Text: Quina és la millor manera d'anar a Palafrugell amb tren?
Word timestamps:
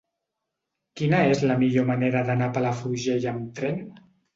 Quina 1.01 1.21
és 1.35 1.45
la 1.53 1.59
millor 1.65 1.87
manera 1.93 2.27
d'anar 2.33 2.51
a 2.51 2.59
Palafrugell 2.59 3.33
amb 3.39 3.59
tren? 3.61 3.83